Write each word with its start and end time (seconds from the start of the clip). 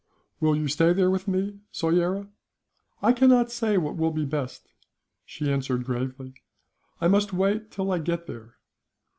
"Will 0.39 0.55
you 0.55 0.67
stay 0.67 0.93
there 0.93 1.11
with 1.11 1.27
me, 1.27 1.59
Soyera?" 1.71 2.27
"I 3.03 3.13
cannot 3.13 3.51
say 3.51 3.77
what 3.77 3.97
will 3.97 4.09
be 4.09 4.25
best," 4.25 4.67
she 5.25 5.51
answered, 5.51 5.83
gravely; 5.85 6.33
"I 6.99 7.07
must 7.07 7.33
wait 7.33 7.69
till 7.69 7.91
I 7.91 7.99
get 7.99 8.25
there. 8.25 8.55